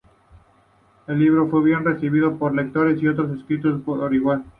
El 1.05 1.19
libro 1.19 1.47
fue 1.51 1.63
bien 1.63 1.85
recibido 1.85 2.35
por 2.39 2.55
lectores 2.55 2.99
y 3.03 3.07
otros 3.07 3.37
escritores 3.39 3.83
por 3.83 4.11
igual. 4.15 4.43